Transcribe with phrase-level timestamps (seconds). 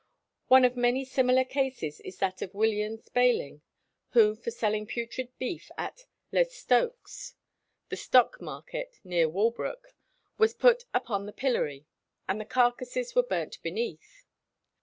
[0.47, 3.61] One of many similar cases is that of William Spalyng,
[4.13, 7.35] who, for selling putrid beef at "les Stokkes,"
[7.89, 9.93] the stocks market near Walbrook,
[10.39, 11.85] was put upon the pillory,
[12.27, 14.25] and the carcasses were burnt beneath.